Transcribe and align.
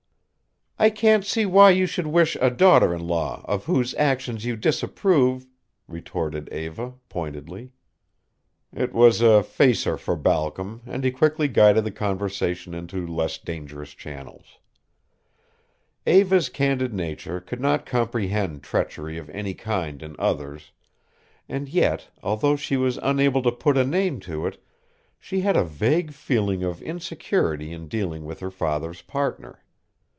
"I 0.79 0.89
can't 0.89 1.23
see 1.23 1.45
why 1.45 1.69
you 1.69 1.85
should 1.85 2.07
wish 2.07 2.35
a 2.41 2.49
daughter 2.49 2.91
in 2.91 3.05
law 3.05 3.45
of 3.47 3.65
whose 3.65 3.93
actions 3.97 4.45
you 4.45 4.55
disapprove," 4.55 5.45
retorted 5.87 6.51
Eva, 6.51 6.93
pointedly. 7.07 7.73
It 8.73 8.91
was 8.91 9.21
a 9.21 9.43
facer 9.43 9.95
for 9.95 10.15
Balcom 10.15 10.81
and 10.87 11.03
he 11.03 11.11
quickly 11.11 11.47
guided 11.47 11.83
the 11.83 11.91
conversation 11.91 12.73
into 12.73 13.05
less 13.05 13.37
dangerous 13.37 13.93
channels. 13.93 14.57
Eva's 16.07 16.49
candid 16.49 16.95
nature 16.95 17.39
could 17.39 17.61
not 17.61 17.85
comprehend 17.85 18.63
treachery 18.63 19.19
of 19.19 19.29
any 19.29 19.53
kind 19.53 20.01
in 20.01 20.15
others, 20.17 20.71
and 21.47 21.69
yet, 21.69 22.07
although 22.23 22.55
she 22.55 22.75
was 22.75 22.97
unable 23.03 23.43
to 23.43 23.51
put 23.51 23.77
a 23.77 23.85
name 23.85 24.19
to 24.21 24.47
it, 24.47 24.59
she 25.19 25.41
had 25.41 25.55
a 25.55 25.63
vague 25.63 26.11
feeling 26.11 26.63
of 26.63 26.81
insecurity 26.81 27.71
in 27.71 27.87
dealing 27.87 28.25
with 28.25 28.39
her 28.39 28.49
father's 28.49 29.03
partner. 29.03 29.61